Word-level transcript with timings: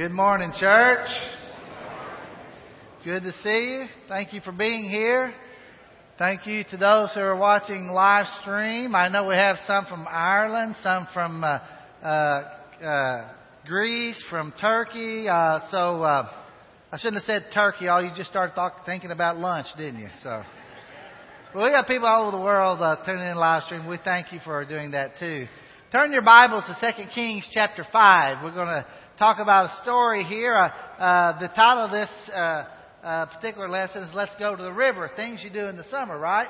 Good 0.00 0.12
morning, 0.12 0.50
church. 0.58 1.10
Good 3.04 3.22
to 3.22 3.32
see 3.42 3.50
you. 3.50 3.84
Thank 4.08 4.32
you 4.32 4.40
for 4.40 4.50
being 4.50 4.88
here. 4.88 5.34
Thank 6.16 6.46
you 6.46 6.64
to 6.70 6.78
those 6.78 7.12
who 7.12 7.20
are 7.20 7.36
watching 7.36 7.88
live 7.88 8.24
stream. 8.40 8.94
I 8.94 9.08
know 9.08 9.26
we 9.26 9.34
have 9.34 9.58
some 9.66 9.84
from 9.84 10.06
Ireland, 10.08 10.76
some 10.82 11.06
from 11.12 11.44
uh, 11.44 11.58
uh, 12.02 12.06
uh, 12.82 13.28
Greece, 13.66 14.24
from 14.30 14.54
Turkey. 14.58 15.28
Uh, 15.28 15.68
so 15.70 16.02
uh, 16.02 16.32
I 16.90 16.96
shouldn't 16.96 17.16
have 17.16 17.24
said 17.24 17.52
Turkey. 17.52 17.88
All 17.88 18.02
you 18.02 18.10
just 18.16 18.30
started 18.30 18.54
talk, 18.54 18.86
thinking 18.86 19.10
about 19.10 19.36
lunch, 19.36 19.66
didn't 19.76 20.00
you? 20.00 20.08
So. 20.22 20.42
Well, 21.54 21.64
we 21.66 21.72
got 21.72 21.86
people 21.86 22.08
all 22.08 22.22
over 22.22 22.38
the 22.38 22.42
world 22.42 22.80
uh, 22.80 23.04
tuning 23.04 23.28
in 23.28 23.36
live 23.36 23.64
stream. 23.64 23.86
We 23.86 23.98
thank 24.02 24.32
you 24.32 24.40
for 24.46 24.64
doing 24.64 24.92
that 24.92 25.18
too. 25.20 25.46
Turn 25.92 26.10
your 26.10 26.22
Bibles 26.22 26.64
to 26.68 26.92
2 26.96 27.08
Kings 27.14 27.46
chapter 27.52 27.84
5. 27.92 28.44
We're 28.44 28.54
going 28.54 28.68
to 28.68 28.86
talk 29.20 29.38
about 29.38 29.66
a 29.66 29.82
story 29.82 30.24
here. 30.24 30.56
Uh, 30.56 30.68
uh, 30.98 31.38
the 31.40 31.48
title 31.48 31.84
of 31.84 31.90
this 31.90 32.08
uh, 32.32 32.64
uh, 33.04 33.26
particular 33.26 33.68
lesson 33.68 34.02
is 34.02 34.14
Let's 34.14 34.32
Go 34.38 34.56
to 34.56 34.62
the 34.62 34.72
River, 34.72 35.10
Things 35.14 35.42
You 35.44 35.50
Do 35.50 35.66
in 35.66 35.76
the 35.76 35.84
Summer, 35.90 36.18
right? 36.18 36.48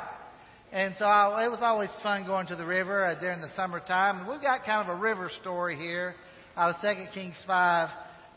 And 0.71 0.95
so 0.97 1.05
I, 1.05 1.47
it 1.47 1.51
was 1.51 1.59
always 1.63 1.91
fun 2.01 2.27
going 2.27 2.47
to 2.47 2.55
the 2.55 2.65
river 2.65 3.05
uh, 3.05 3.19
during 3.19 3.41
the 3.41 3.49
summertime. 3.57 4.29
We've 4.29 4.41
got 4.41 4.65
kind 4.65 4.89
of 4.89 4.97
a 4.97 5.01
river 5.01 5.33
story 5.41 5.77
here 5.77 6.15
out 6.57 6.77
of 6.77 6.81
2 6.81 7.07
Kings 7.13 7.35
5 7.45 7.89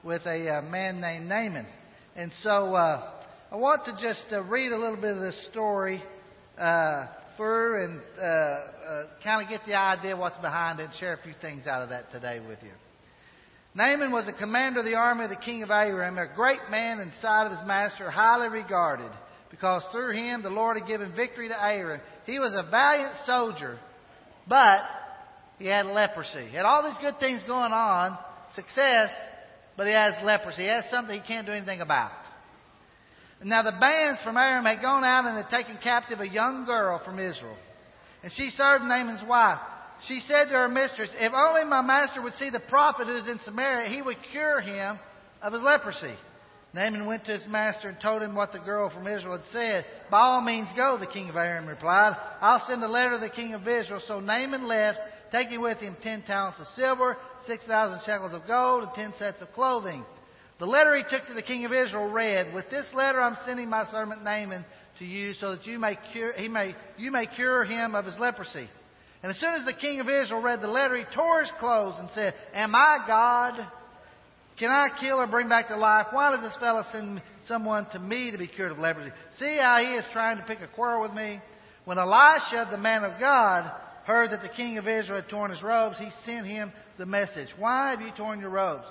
with 0.03 0.25
a 0.25 0.49
uh, 0.49 0.61
man 0.63 0.99
named 0.99 1.29
Naaman. 1.29 1.67
And 2.15 2.31
so 2.41 2.73
I 2.73 3.55
want 3.55 3.85
to 3.85 3.91
just 4.01 4.23
read 4.49 4.71
a 4.71 4.77
little 4.79 4.99
bit 4.99 5.15
of 5.15 5.21
this 5.21 5.47
story 5.51 6.01
through 7.37 7.85
and 7.85 8.01
uh, 8.17 8.23
uh, 8.23 9.03
kind 9.23 9.43
of 9.43 9.49
get 9.49 9.61
the 9.67 9.75
idea 9.75 10.17
what's 10.17 10.37
behind 10.37 10.79
it 10.79 10.85
and 10.85 10.93
share 10.95 11.13
a 11.13 11.21
few 11.21 11.33
things 11.39 11.67
out 11.67 11.83
of 11.83 11.89
that 11.89 12.11
today 12.11 12.39
with 12.39 12.63
you. 12.63 12.71
Naaman 13.75 14.11
was 14.11 14.25
the 14.25 14.33
commander 14.33 14.79
of 14.79 14.85
the 14.85 14.95
army 14.95 15.23
of 15.23 15.31
the 15.31 15.35
king 15.35 15.63
of 15.63 15.71
Aram, 15.71 16.17
a 16.17 16.27
great 16.27 16.69
man 16.69 16.99
in 16.99 17.11
sight 17.21 17.45
of 17.45 17.57
his 17.57 17.67
master, 17.67 18.09
highly 18.11 18.49
regarded, 18.49 19.11
because 19.49 19.83
through 19.91 20.13
him 20.13 20.43
the 20.43 20.49
Lord 20.49 20.77
had 20.77 20.87
given 20.87 21.15
victory 21.15 21.47
to 21.47 21.63
Aram. 21.63 21.99
He 22.25 22.37
was 22.37 22.53
a 22.53 22.69
valiant 22.69 23.15
soldier, 23.25 23.79
but 24.47 24.81
he 25.57 25.65
had 25.65 25.87
leprosy. 25.87 26.49
He 26.49 26.55
had 26.55 26.65
all 26.65 26.83
these 26.83 26.99
good 27.01 27.19
things 27.19 27.41
going 27.47 27.71
on, 27.71 28.17
success, 28.55 29.09
but 29.75 29.87
he 29.87 29.93
has 29.93 30.13
leprosy. 30.23 30.63
He 30.63 30.67
has 30.67 30.85
something 30.91 31.19
he 31.19 31.27
can't 31.27 31.47
do 31.47 31.53
anything 31.53 31.81
about. 31.81 32.11
Now 33.43 33.63
the 33.63 33.71
bands 33.71 34.21
from 34.23 34.37
Aram 34.37 34.65
had 34.65 34.81
gone 34.81 35.03
out 35.03 35.25
and 35.25 35.35
had 35.35 35.49
taken 35.49 35.77
captive 35.81 36.19
a 36.19 36.29
young 36.29 36.65
girl 36.65 37.01
from 37.03 37.19
Israel. 37.19 37.57
And 38.21 38.31
she 38.33 38.51
served 38.51 38.85
Naaman's 38.85 39.27
wife 39.27 39.59
she 40.07 40.21
said 40.27 40.45
to 40.45 40.55
her 40.55 40.69
mistress, 40.69 41.09
If 41.17 41.33
only 41.33 41.63
my 41.65 41.81
master 41.81 42.21
would 42.21 42.33
see 42.33 42.49
the 42.49 42.59
prophet 42.59 43.07
who 43.07 43.15
is 43.15 43.27
in 43.27 43.39
Samaria, 43.45 43.89
he 43.89 44.01
would 44.01 44.17
cure 44.31 44.61
him 44.61 44.99
of 45.41 45.53
his 45.53 45.61
leprosy. 45.61 46.15
Naaman 46.73 47.05
went 47.05 47.25
to 47.25 47.33
his 47.37 47.47
master 47.47 47.89
and 47.89 47.99
told 48.01 48.23
him 48.23 48.33
what 48.33 48.51
the 48.51 48.59
girl 48.59 48.89
from 48.89 49.07
Israel 49.07 49.37
had 49.37 49.45
said. 49.51 49.85
By 50.09 50.19
all 50.19 50.41
means 50.41 50.67
go, 50.75 50.97
the 50.97 51.05
king 51.05 51.29
of 51.29 51.35
Aram 51.35 51.67
replied. 51.67 52.17
I'll 52.41 52.65
send 52.67 52.83
a 52.83 52.87
letter 52.87 53.11
to 53.11 53.19
the 53.19 53.29
king 53.29 53.53
of 53.53 53.67
Israel. 53.67 54.01
So 54.07 54.19
Naaman 54.19 54.67
left, 54.67 54.97
taking 55.31 55.61
with 55.61 55.77
him 55.77 55.95
ten 56.01 56.23
talents 56.23 56.59
of 56.59 56.65
silver, 56.75 57.15
six 57.45 57.63
thousand 57.65 57.99
shekels 58.05 58.33
of 58.33 58.47
gold, 58.47 58.83
and 58.83 58.93
ten 58.93 59.13
sets 59.19 59.41
of 59.41 59.53
clothing. 59.53 60.03
The 60.59 60.65
letter 60.65 60.95
he 60.95 61.03
took 61.03 61.27
to 61.27 61.33
the 61.33 61.43
king 61.43 61.65
of 61.65 61.73
Israel 61.73 62.09
read, 62.09 62.53
With 62.53 62.69
this 62.71 62.85
letter 62.93 63.21
I'm 63.21 63.37
sending 63.45 63.69
my 63.69 63.85
servant 63.91 64.23
Naaman 64.23 64.65
to 64.97 65.05
you 65.05 65.33
so 65.33 65.55
that 65.55 65.65
you 65.67 65.77
may 65.77 65.97
cure, 66.11 66.33
he 66.33 66.47
may, 66.47 66.75
you 66.97 67.11
may 67.11 67.27
cure 67.27 67.65
him 67.65 67.93
of 67.93 68.05
his 68.05 68.17
leprosy. 68.17 68.67
And 69.23 69.31
as 69.31 69.39
soon 69.39 69.53
as 69.53 69.65
the 69.65 69.73
king 69.73 70.01
of 70.01 70.09
Israel 70.09 70.41
read 70.41 70.61
the 70.61 70.67
letter, 70.67 70.97
he 70.97 71.05
tore 71.15 71.39
his 71.39 71.51
clothes 71.57 71.95
and 71.97 72.09
said, 72.13 72.33
Am 72.53 72.75
I 72.75 73.05
God? 73.07 73.67
Can 74.59 74.69
I 74.69 74.89
kill 74.99 75.17
or 75.17 75.27
bring 75.27 75.47
back 75.47 75.69
to 75.69 75.77
life? 75.77 76.07
Why 76.11 76.31
does 76.31 76.41
this 76.41 76.59
fellow 76.59 76.83
send 76.91 77.23
someone 77.47 77.87
to 77.91 77.99
me 77.99 78.31
to 78.31 78.37
be 78.37 78.47
cured 78.47 78.73
of 78.73 78.79
leprosy? 78.79 79.11
See 79.39 79.57
how 79.59 79.79
he 79.79 79.95
is 79.95 80.05
trying 80.11 80.37
to 80.37 80.43
pick 80.43 80.59
a 80.59 80.67
quarrel 80.67 81.01
with 81.01 81.13
me? 81.13 81.39
When 81.85 81.97
Elisha, 81.97 82.67
the 82.69 82.77
man 82.77 83.05
of 83.05 83.19
God, 83.19 83.71
heard 84.05 84.31
that 84.31 84.41
the 84.41 84.49
king 84.49 84.77
of 84.77 84.87
Israel 84.87 85.21
had 85.21 85.29
torn 85.29 85.51
his 85.51 85.63
robes, 85.63 85.97
he 85.97 86.09
sent 86.25 86.45
him 86.45 86.73
the 86.97 87.05
message. 87.05 87.47
Why 87.57 87.91
have 87.91 88.01
you 88.01 88.11
torn 88.15 88.41
your 88.41 88.49
robes? 88.49 88.85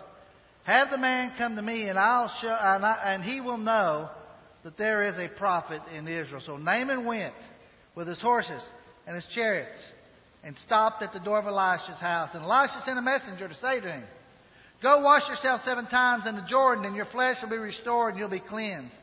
Have 0.64 0.88
the 0.90 0.98
man 0.98 1.32
come 1.36 1.56
to 1.56 1.62
me, 1.62 1.88
and 1.88 1.98
I'll 1.98 2.32
show, 2.40 2.48
and, 2.48 2.84
I, 2.84 2.98
and 3.04 3.22
he 3.22 3.40
will 3.40 3.58
know 3.58 4.08
that 4.64 4.78
there 4.78 5.06
is 5.08 5.18
a 5.18 5.28
prophet 5.38 5.82
in 5.94 6.08
Israel. 6.08 6.42
So 6.44 6.56
Naaman 6.56 7.04
went 7.04 7.34
with 7.94 8.08
his 8.08 8.20
horses 8.20 8.62
and 9.06 9.14
his 9.14 9.26
chariots 9.34 9.78
and 10.44 10.56
stopped 10.66 11.02
at 11.02 11.12
the 11.12 11.20
door 11.20 11.38
of 11.38 11.46
Elisha's 11.46 12.00
house. 12.00 12.30
And 12.34 12.42
Elisha 12.44 12.82
sent 12.84 12.98
a 12.98 13.02
messenger 13.02 13.48
to 13.48 13.54
say 13.54 13.80
to 13.80 13.92
him, 13.92 14.04
Go 14.82 15.00
wash 15.00 15.28
yourself 15.28 15.60
seven 15.64 15.86
times 15.86 16.26
in 16.26 16.34
the 16.34 16.46
Jordan, 16.48 16.84
and 16.84 16.96
your 16.96 17.06
flesh 17.06 17.36
will 17.40 17.50
be 17.50 17.56
restored, 17.56 18.14
and 18.14 18.18
you'll 18.18 18.28
be 18.28 18.40
cleansed. 18.40 18.94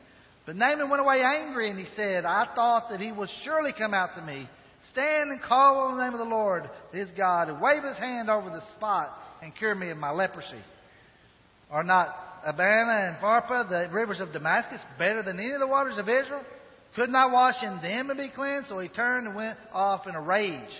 But 0.44 0.56
Naaman 0.56 0.90
went 0.90 1.00
away 1.00 1.22
angry, 1.22 1.70
and 1.70 1.78
he 1.78 1.86
said, 1.96 2.24
I 2.24 2.48
thought 2.54 2.90
that 2.90 3.00
he 3.00 3.10
would 3.12 3.30
surely 3.44 3.72
come 3.76 3.94
out 3.94 4.14
to 4.16 4.22
me. 4.22 4.48
Stand 4.92 5.30
and 5.30 5.40
call 5.40 5.78
on 5.78 5.96
the 5.96 6.04
name 6.04 6.12
of 6.12 6.18
the 6.18 6.34
Lord, 6.34 6.68
his 6.92 7.08
God, 7.16 7.48
and 7.48 7.60
wave 7.60 7.82
his 7.82 7.96
hand 7.96 8.28
over 8.28 8.50
the 8.50 8.62
spot 8.76 9.10
and 9.42 9.56
cure 9.56 9.74
me 9.74 9.90
of 9.90 9.96
my 9.96 10.10
leprosy. 10.10 10.62
Are 11.70 11.84
not 11.84 12.14
Abana 12.44 13.08
and 13.08 13.16
Pharpar, 13.18 13.68
the 13.68 13.94
rivers 13.94 14.20
of 14.20 14.32
Damascus, 14.32 14.80
better 14.98 15.22
than 15.22 15.38
any 15.38 15.52
of 15.52 15.60
the 15.60 15.66
waters 15.66 15.98
of 15.98 16.08
Israel? 16.08 16.44
Could 16.96 17.10
not 17.10 17.30
wash 17.30 17.62
in 17.62 17.80
them 17.80 18.10
and 18.10 18.18
be 18.18 18.30
cleansed? 18.34 18.68
So 18.68 18.78
he 18.80 18.88
turned 18.88 19.28
and 19.28 19.36
went 19.36 19.58
off 19.72 20.06
in 20.06 20.14
a 20.14 20.20
rage. 20.20 20.70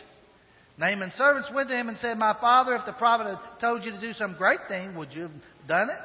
Naaman's 0.81 1.13
servants 1.13 1.51
went 1.55 1.69
to 1.69 1.77
him 1.77 1.91
and 1.91 1.99
said, 2.01 2.17
My 2.17 2.35
father, 2.41 2.75
if 2.75 2.87
the 2.87 2.95
prophet 2.95 3.27
had 3.27 3.61
told 3.61 3.85
you 3.85 3.93
to 3.93 4.01
do 4.01 4.15
some 4.15 4.35
great 4.39 4.61
thing, 4.67 4.95
would 4.97 5.13
you 5.13 5.23
have 5.23 5.33
done 5.69 5.91
it? 5.91 5.99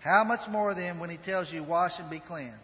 How 0.00 0.24
much 0.24 0.50
more 0.50 0.74
then 0.74 0.98
when 0.98 1.08
he 1.08 1.18
tells 1.18 1.52
you, 1.52 1.62
Wash 1.62 1.92
and 1.98 2.10
be 2.10 2.18
cleansed? 2.18 2.58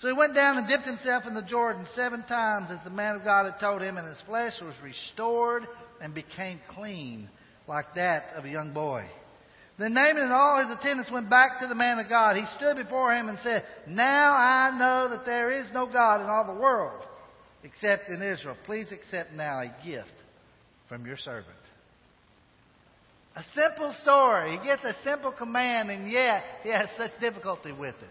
So 0.00 0.08
he 0.08 0.14
went 0.14 0.34
down 0.34 0.58
and 0.58 0.66
dipped 0.66 0.84
himself 0.84 1.24
in 1.26 1.34
the 1.34 1.42
Jordan 1.42 1.86
seven 1.94 2.24
times 2.24 2.70
as 2.72 2.78
the 2.82 2.90
man 2.90 3.14
of 3.14 3.24
God 3.24 3.44
had 3.44 3.60
told 3.60 3.80
him, 3.80 3.96
and 3.96 4.08
his 4.08 4.20
flesh 4.26 4.54
was 4.60 4.74
restored 4.82 5.62
and 6.00 6.12
became 6.12 6.58
clean 6.74 7.28
like 7.68 7.94
that 7.94 8.32
of 8.34 8.44
a 8.44 8.50
young 8.50 8.72
boy. 8.72 9.04
Then 9.78 9.94
Naaman 9.94 10.24
and 10.24 10.32
all 10.32 10.58
his 10.58 10.76
attendants 10.76 11.12
went 11.12 11.30
back 11.30 11.60
to 11.60 11.68
the 11.68 11.74
man 11.76 12.00
of 12.00 12.08
God. 12.08 12.36
He 12.36 12.44
stood 12.56 12.76
before 12.76 13.14
him 13.14 13.28
and 13.28 13.38
said, 13.44 13.62
Now 13.86 14.34
I 14.34 14.76
know 14.76 15.10
that 15.10 15.24
there 15.24 15.52
is 15.52 15.66
no 15.72 15.86
God 15.86 16.20
in 16.20 16.26
all 16.26 16.52
the 16.52 16.60
world 16.60 17.07
except 17.62 18.08
in 18.08 18.22
Israel. 18.22 18.56
Please 18.64 18.88
accept 18.92 19.32
now 19.32 19.60
a 19.60 19.74
gift 19.84 20.12
from 20.88 21.06
your 21.06 21.16
servant. 21.16 21.46
A 23.36 23.44
simple 23.54 23.94
story. 24.02 24.58
He 24.58 24.64
gets 24.64 24.84
a 24.84 24.94
simple 25.04 25.32
command, 25.32 25.90
and 25.90 26.10
yet 26.10 26.42
he 26.62 26.70
has 26.70 26.88
such 26.96 27.12
difficulty 27.20 27.72
with 27.72 27.94
it. 27.94 28.10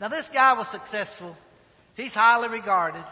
Now, 0.00 0.08
this 0.08 0.26
guy 0.32 0.52
was 0.52 0.68
successful. 0.70 1.36
He's 1.96 2.12
highly 2.12 2.48
regarded. 2.48 3.04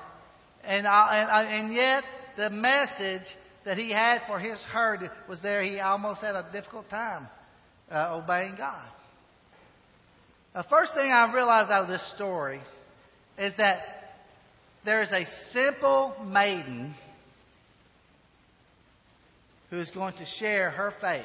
And, 0.62 0.86
uh, 0.86 1.08
and, 1.10 1.30
uh, 1.30 1.50
and 1.50 1.74
yet, 1.74 2.04
the 2.36 2.50
message 2.50 3.26
that 3.64 3.78
he 3.78 3.90
had 3.90 4.20
for 4.28 4.38
his 4.38 4.60
herd 4.70 5.10
was 5.28 5.40
there. 5.42 5.62
He 5.62 5.80
almost 5.80 6.20
had 6.20 6.36
a 6.36 6.48
difficult 6.52 6.88
time 6.88 7.26
uh, 7.90 8.20
obeying 8.22 8.54
God. 8.56 8.86
The 10.54 10.64
first 10.70 10.94
thing 10.94 11.10
I 11.10 11.32
realized 11.34 11.70
out 11.70 11.82
of 11.82 11.88
this 11.88 12.12
story 12.14 12.60
is 13.36 13.52
that 13.58 13.80
there 14.86 15.02
is 15.02 15.10
a 15.10 15.26
simple 15.52 16.14
maiden 16.24 16.94
who 19.70 19.80
is 19.80 19.90
going 19.90 20.14
to 20.14 20.24
share 20.38 20.70
her 20.70 20.92
faith 21.00 21.24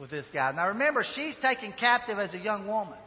with 0.00 0.10
this 0.10 0.24
guy. 0.32 0.50
Now 0.52 0.68
remember, 0.68 1.04
she's 1.14 1.36
taken 1.42 1.74
captive 1.78 2.18
as 2.18 2.32
a 2.32 2.38
young 2.38 2.66
woman. 2.66 2.98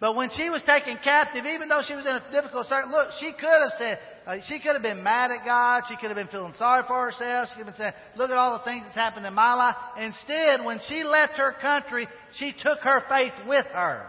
But 0.00 0.14
when 0.14 0.30
she 0.30 0.48
was 0.48 0.62
taken 0.62 0.96
captive, 1.02 1.44
even 1.44 1.68
though 1.68 1.82
she 1.84 1.94
was 1.94 2.06
in 2.06 2.14
a 2.14 2.30
difficult 2.30 2.68
circumstance, 2.68 2.94
look, 2.94 3.08
she 3.18 3.32
could 3.32 3.62
have 3.62 3.72
said, 3.78 3.98
uh, 4.28 4.36
she 4.46 4.60
could 4.60 4.74
have 4.74 4.82
been 4.82 5.02
mad 5.02 5.32
at 5.32 5.44
God. 5.44 5.82
She 5.88 5.96
could 5.96 6.10
have 6.10 6.14
been 6.16 6.28
feeling 6.28 6.54
sorry 6.56 6.84
for 6.86 7.10
herself. 7.10 7.48
She 7.48 7.56
could 7.56 7.66
have 7.66 7.74
been 7.74 7.82
saying, 7.82 7.94
look 8.16 8.30
at 8.30 8.36
all 8.36 8.58
the 8.58 8.64
things 8.64 8.84
that's 8.84 8.94
happened 8.94 9.26
in 9.26 9.34
my 9.34 9.54
life. 9.54 9.74
Instead, 9.98 10.64
when 10.64 10.78
she 10.88 11.02
left 11.02 11.32
her 11.32 11.52
country, 11.60 12.06
she 12.34 12.52
took 12.62 12.78
her 12.80 13.02
faith 13.08 13.32
with 13.48 13.66
her. 13.72 14.06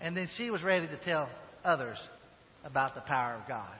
And 0.00 0.16
then 0.16 0.30
she 0.38 0.48
was 0.48 0.62
ready 0.62 0.86
to 0.86 0.96
tell 1.04 1.28
others 1.64 1.98
about 2.64 2.94
the 2.94 3.00
power 3.00 3.34
of 3.34 3.48
God. 3.48 3.74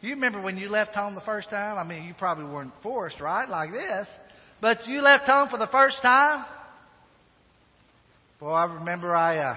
You 0.00 0.10
remember 0.10 0.42
when 0.42 0.56
you 0.56 0.68
left 0.68 0.94
home 0.94 1.14
the 1.14 1.20
first 1.20 1.48
time? 1.48 1.78
I 1.78 1.84
mean, 1.84 2.04
you 2.04 2.14
probably 2.14 2.46
weren't 2.46 2.72
forced, 2.82 3.20
right? 3.20 3.48
Like 3.48 3.70
this. 3.70 4.08
But 4.60 4.86
you 4.86 5.00
left 5.00 5.24
home 5.24 5.48
for 5.48 5.58
the 5.58 5.68
first 5.68 5.98
time? 6.02 6.44
Well, 8.40 8.54
I 8.54 8.64
remember 8.64 9.14
I 9.14 9.38
uh, 9.38 9.56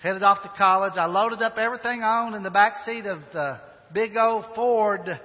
headed 0.00 0.22
off 0.22 0.42
to 0.42 0.52
college. 0.56 0.92
I 0.96 1.06
loaded 1.06 1.42
up 1.42 1.58
everything 1.58 2.02
I 2.02 2.24
owned 2.24 2.36
in 2.36 2.44
the 2.44 2.50
back 2.50 2.84
seat 2.84 3.06
of 3.06 3.18
the 3.32 3.60
big 3.92 4.16
old 4.16 4.44
Ford 4.54 5.08
uh, 5.08 5.18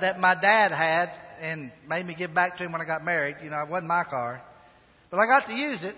that 0.00 0.20
my 0.20 0.34
dad 0.40 0.70
had 0.70 1.08
and 1.40 1.72
made 1.88 2.06
me 2.06 2.14
give 2.14 2.32
back 2.32 2.56
to 2.58 2.64
him 2.64 2.70
when 2.70 2.80
I 2.80 2.84
got 2.84 3.04
married. 3.04 3.36
You 3.42 3.50
know, 3.50 3.60
it 3.62 3.68
wasn't 3.68 3.88
my 3.88 4.04
car. 4.04 4.40
But 5.10 5.18
I 5.18 5.26
got 5.26 5.46
to 5.46 5.52
use 5.52 5.82
it. 5.82 5.96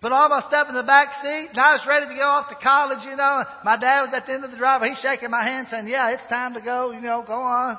Put 0.00 0.12
all 0.12 0.28
my 0.28 0.42
stuff 0.46 0.68
in 0.68 0.76
the 0.76 0.84
back 0.84 1.08
seat, 1.22 1.48
and 1.50 1.58
I 1.58 1.72
was 1.72 1.82
ready 1.88 2.06
to 2.06 2.14
go 2.14 2.22
off 2.22 2.48
to 2.50 2.54
college, 2.54 3.02
you 3.04 3.16
know. 3.16 3.42
My 3.64 3.76
dad 3.76 4.02
was 4.02 4.14
at 4.14 4.26
the 4.26 4.32
end 4.32 4.44
of 4.44 4.52
the 4.52 4.56
driveway. 4.56 4.90
He's 4.90 5.00
shaking 5.00 5.30
my 5.30 5.42
hand 5.42 5.66
saying, 5.70 5.88
yeah, 5.88 6.10
it's 6.10 6.26
time 6.28 6.54
to 6.54 6.60
go, 6.60 6.92
you 6.92 7.00
know, 7.00 7.24
go 7.26 7.42
on. 7.42 7.78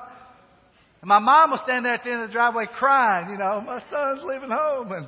And 1.01 1.07
my 1.07 1.19
mom 1.19 1.51
was 1.51 1.61
standing 1.63 1.83
there 1.83 1.93
at 1.93 2.03
the 2.03 2.11
end 2.11 2.23
of 2.23 2.27
the 2.27 2.33
driveway 2.33 2.65
crying, 2.75 3.31
you 3.31 3.37
know, 3.37 3.61
my 3.61 3.81
son's 3.89 4.21
leaving 4.23 4.49
home. 4.49 4.91
And, 4.91 5.07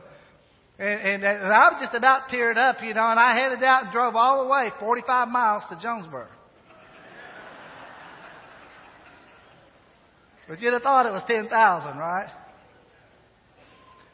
and, 0.79 1.01
and, 1.01 1.23
and 1.23 1.51
I 1.51 1.71
was 1.71 1.81
just 1.81 1.93
about 1.93 2.29
teared 2.29 2.55
up, 2.55 2.77
you 2.81 2.93
know, 2.93 3.03
and 3.03 3.19
I 3.19 3.35
headed 3.35 3.61
out 3.61 3.83
and 3.83 3.91
drove 3.91 4.15
all 4.15 4.43
the 4.43 4.49
way, 4.49 4.69
45 4.79 5.27
miles 5.27 5.63
to 5.69 5.77
Jonesboro. 5.81 6.27
But 10.47 10.59
you'd 10.61 10.73
have 10.73 10.81
thought 10.81 11.05
it 11.05 11.11
was 11.11 11.23
10,000, 11.27 11.49
right? 11.97 12.27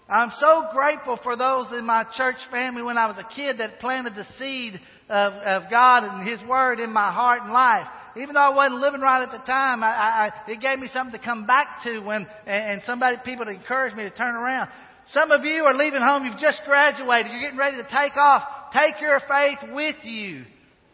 I'm 0.09 0.31
so 0.39 0.69
grateful 0.73 1.19
for 1.21 1.35
those 1.35 1.67
in 1.73 1.85
my 1.85 2.05
church 2.15 2.37
family 2.49 2.81
when 2.81 2.97
I 2.97 3.07
was 3.07 3.17
a 3.17 3.35
kid 3.35 3.57
that 3.59 3.79
planted 3.79 4.15
the 4.15 4.25
seed 4.39 4.79
of, 5.09 5.33
of 5.33 5.69
God 5.69 6.05
and 6.05 6.27
His 6.27 6.41
Word 6.47 6.79
in 6.79 6.91
my 6.91 7.11
heart 7.11 7.41
and 7.43 7.51
life. 7.51 7.87
Even 8.15 8.33
though 8.33 8.51
I 8.51 8.55
wasn't 8.55 8.81
living 8.81 9.01
right 9.01 9.21
at 9.21 9.31
the 9.31 9.45
time, 9.45 9.83
I, 9.83 9.87
I, 9.87 10.31
it 10.47 10.61
gave 10.61 10.79
me 10.79 10.89
something 10.93 11.19
to 11.19 11.23
come 11.23 11.45
back 11.45 11.83
to 11.83 11.99
when, 11.99 12.25
and 12.45 12.81
somebody, 12.85 13.17
people 13.25 13.45
to 13.45 13.51
encourage 13.51 13.95
me 13.95 14.03
to 14.03 14.09
turn 14.09 14.35
around. 14.35 14.69
Some 15.11 15.31
of 15.31 15.43
you 15.43 15.63
are 15.63 15.73
leaving 15.73 16.01
home, 16.01 16.25
you've 16.25 16.39
just 16.39 16.61
graduated, 16.65 17.31
you're 17.31 17.41
getting 17.41 17.59
ready 17.59 17.77
to 17.77 17.83
take 17.83 18.15
off. 18.15 18.43
Take 18.73 19.01
your 19.01 19.19
faith 19.27 19.59
with 19.73 19.95
you 20.03 20.43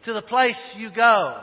to 0.06 0.14
the 0.14 0.22
place 0.24 0.60
you 0.76 0.90
go. 0.94 1.40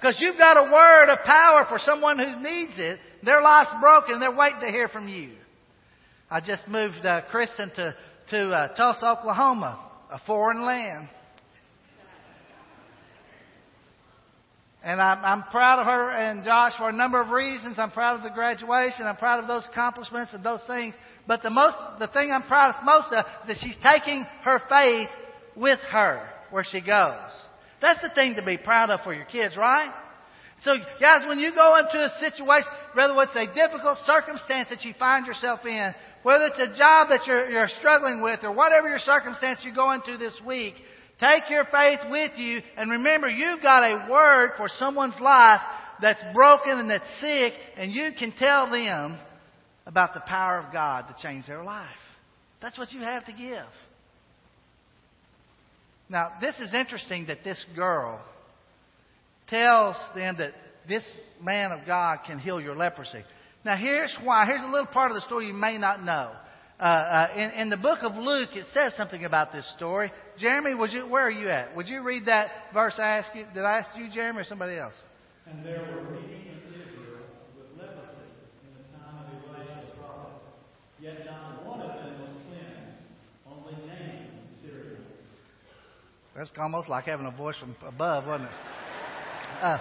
Because 0.00 0.16
you've 0.18 0.38
got 0.38 0.56
a 0.56 0.72
word 0.72 1.12
of 1.12 1.24
power 1.24 1.66
for 1.68 1.78
someone 1.78 2.18
who 2.18 2.42
needs 2.42 2.72
it. 2.76 2.98
Their 3.22 3.40
life's 3.40 3.70
broken 3.80 4.18
they're 4.18 4.34
waiting 4.34 4.60
to 4.60 4.66
hear 4.66 4.88
from 4.88 5.08
you. 5.08 5.30
I 6.32 6.40
just 6.40 6.66
moved 6.66 7.04
uh, 7.04 7.20
Kristen 7.30 7.70
to, 7.76 7.94
to 8.30 8.50
uh, 8.52 8.74
Tulsa, 8.74 9.18
Oklahoma, 9.18 9.78
a 10.10 10.18
foreign 10.20 10.64
land. 10.64 11.10
And 14.82 14.98
I'm, 14.98 15.22
I'm 15.22 15.42
proud 15.50 15.80
of 15.80 15.84
her 15.84 16.10
and 16.10 16.42
Josh 16.42 16.72
for 16.78 16.88
a 16.88 16.92
number 16.92 17.20
of 17.20 17.28
reasons. 17.28 17.78
I'm 17.78 17.90
proud 17.90 18.16
of 18.16 18.22
the 18.22 18.30
graduation. 18.30 19.04
I'm 19.04 19.16
proud 19.16 19.40
of 19.40 19.46
those 19.46 19.64
accomplishments 19.70 20.32
and 20.32 20.42
those 20.42 20.62
things. 20.66 20.94
But 21.28 21.42
the 21.42 21.50
most, 21.50 21.76
the 21.98 22.08
thing 22.08 22.30
I'm 22.30 22.44
proudest 22.44 22.82
most 22.82 23.12
of 23.12 23.26
is 23.26 23.48
that 23.48 23.56
she's 23.60 23.76
taking 23.82 24.24
her 24.44 24.58
faith 24.70 25.10
with 25.54 25.80
her 25.90 26.26
where 26.50 26.64
she 26.64 26.80
goes. 26.80 27.30
That's 27.82 28.00
the 28.00 28.08
thing 28.08 28.36
to 28.36 28.42
be 28.42 28.56
proud 28.56 28.88
of 28.88 29.00
for 29.02 29.12
your 29.12 29.26
kids, 29.26 29.54
right? 29.54 29.92
So, 30.64 30.76
guys, 31.00 31.26
when 31.26 31.40
you 31.40 31.52
go 31.54 31.76
into 31.76 31.98
a 31.98 32.10
situation, 32.20 32.68
whether 32.94 33.14
it's 33.20 33.34
a 33.34 33.52
difficult 33.52 33.98
circumstance 34.06 34.68
that 34.70 34.84
you 34.84 34.94
find 34.96 35.26
yourself 35.26 35.66
in, 35.66 35.92
whether 36.22 36.46
it's 36.46 36.58
a 36.58 36.78
job 36.78 37.08
that 37.08 37.26
you're, 37.26 37.50
you're 37.50 37.68
struggling 37.78 38.22
with, 38.22 38.40
or 38.42 38.52
whatever 38.52 38.88
your 38.88 38.98
circumstance 38.98 39.60
you 39.62 39.74
go 39.74 39.90
into 39.92 40.16
this 40.16 40.38
week, 40.46 40.74
Take 41.22 41.50
your 41.50 41.64
faith 41.66 42.00
with 42.10 42.32
you 42.36 42.62
and 42.76 42.90
remember 42.90 43.28
you've 43.28 43.62
got 43.62 43.84
a 43.84 44.10
word 44.10 44.54
for 44.56 44.66
someone's 44.78 45.18
life 45.20 45.60
that's 46.00 46.20
broken 46.34 46.78
and 46.78 46.90
that's 46.90 47.06
sick 47.20 47.52
and 47.76 47.92
you 47.92 48.10
can 48.18 48.32
tell 48.32 48.68
them 48.68 49.16
about 49.86 50.14
the 50.14 50.20
power 50.20 50.58
of 50.58 50.72
God 50.72 51.06
to 51.06 51.22
change 51.22 51.46
their 51.46 51.62
life. 51.62 51.86
That's 52.60 52.76
what 52.76 52.90
you 52.90 53.00
have 53.02 53.24
to 53.26 53.32
give. 53.32 53.66
Now, 56.08 56.32
this 56.40 56.56
is 56.58 56.74
interesting 56.74 57.26
that 57.26 57.44
this 57.44 57.64
girl 57.76 58.20
tells 59.48 59.96
them 60.16 60.36
that 60.38 60.54
this 60.88 61.04
man 61.40 61.70
of 61.70 61.86
God 61.86 62.20
can 62.26 62.40
heal 62.40 62.60
your 62.60 62.74
leprosy. 62.74 63.22
Now, 63.64 63.76
here's 63.76 64.16
why. 64.22 64.46
Here's 64.46 64.62
a 64.62 64.70
little 64.70 64.86
part 64.86 65.10
of 65.10 65.14
the 65.14 65.20
story 65.22 65.46
you 65.46 65.54
may 65.54 65.78
not 65.78 66.04
know. 66.04 66.32
Uh, 66.80 66.82
uh, 66.82 67.28
in, 67.36 67.50
in 67.50 67.70
the 67.70 67.76
book 67.76 68.00
of 68.02 68.16
Luke, 68.16 68.48
it 68.54 68.66
says 68.74 68.92
something 68.96 69.24
about 69.24 69.52
this 69.52 69.70
story. 69.76 70.10
Jeremy, 70.36 70.74
would 70.74 70.90
you, 70.90 71.06
where 71.06 71.24
are 71.24 71.30
you 71.30 71.48
at? 71.48 71.76
Would 71.76 71.86
you 71.86 72.02
read 72.02 72.26
that 72.26 72.50
verse 72.74 72.94
I 72.98 73.18
asked 73.18 73.36
you? 73.36 73.46
Did 73.54 73.62
I 73.64 73.78
ask 73.78 73.96
you, 73.96 74.10
Jeremy, 74.10 74.40
or 74.40 74.44
somebody 74.44 74.76
else? 74.76 74.94
And 75.46 75.64
there 75.64 75.78
were 75.78 76.02
many 76.02 76.26
in 76.26 76.58
Israel 76.74 77.22
with 77.56 77.78
leprosy 77.78 78.26
in 78.66 78.74
the 78.74 78.98
time 78.98 79.26
of 79.30 79.54
Elijah 79.54 79.86
the 79.86 79.92
prophet. 80.00 80.42
Yet 81.00 81.24
not 81.24 81.64
one 81.64 81.82
of 81.82 81.94
them 81.94 82.20
was 82.20 82.30
cleansed, 82.48 82.98
only 83.46 83.74
Naaman 83.86 84.26
the 84.62 84.68
Syrian. 84.68 85.02
That's 86.34 86.50
almost 86.58 86.88
like 86.88 87.04
having 87.04 87.26
a 87.26 87.30
voice 87.30 87.56
from 87.60 87.76
above, 87.86 88.26
wasn't 88.26 88.48
it? 88.50 88.56
Uh, 89.62 89.78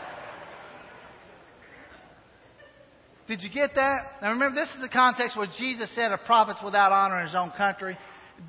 Did 3.27 3.41
you 3.43 3.49
get 3.49 3.75
that? 3.75 4.21
Now 4.21 4.31
remember, 4.31 4.59
this 4.59 4.73
is 4.75 4.81
the 4.81 4.89
context 4.89 5.37
where 5.37 5.47
Jesus 5.57 5.89
said 5.95 6.11
a 6.11 6.17
prophet's 6.17 6.61
without 6.63 6.91
honor 6.91 7.19
in 7.19 7.27
his 7.27 7.35
own 7.35 7.51
country. 7.51 7.97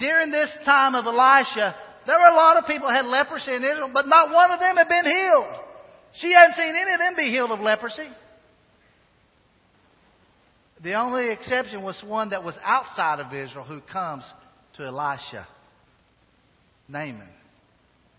During 0.00 0.30
this 0.30 0.50
time 0.64 0.94
of 0.94 1.04
Elisha, 1.04 1.74
there 2.06 2.18
were 2.18 2.32
a 2.32 2.34
lot 2.34 2.56
of 2.56 2.66
people 2.66 2.88
had 2.88 3.04
leprosy 3.04 3.54
in 3.54 3.62
Israel, 3.62 3.90
but 3.92 4.08
not 4.08 4.32
one 4.32 4.50
of 4.50 4.60
them 4.60 4.76
had 4.76 4.88
been 4.88 5.04
healed. 5.04 5.54
She 6.14 6.32
hadn't 6.32 6.56
seen 6.56 6.74
any 6.74 6.92
of 6.92 6.98
them 6.98 7.16
be 7.16 7.30
healed 7.30 7.50
of 7.50 7.60
leprosy. 7.60 8.08
The 10.82 10.94
only 10.94 11.30
exception 11.30 11.82
was 11.82 12.02
one 12.04 12.30
that 12.30 12.42
was 12.42 12.54
outside 12.62 13.20
of 13.20 13.32
Israel 13.32 13.64
who 13.64 13.80
comes 13.80 14.24
to 14.76 14.84
Elisha, 14.84 15.46
Naaman, 16.88 17.28